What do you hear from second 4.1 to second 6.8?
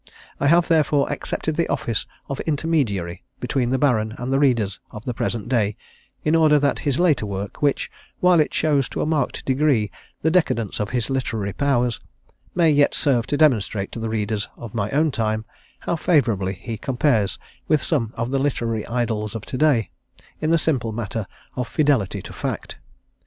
and the readers of the present day, in order that